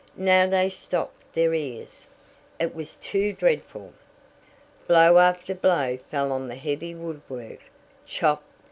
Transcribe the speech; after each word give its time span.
Now 0.17 0.47
they 0.47 0.67
stopped 0.67 1.31
their 1.33 1.53
ears. 1.53 2.07
It 2.59 2.73
was 2.73 2.95
too 2.95 3.33
dreadful. 3.33 3.93
Blow 4.87 5.19
after 5.19 5.53
blow 5.53 5.97
fell 5.97 6.31
on 6.31 6.47
the 6.47 6.55
heavy 6.55 6.95
woodwork. 6.95 7.59
Chop! 8.07 8.41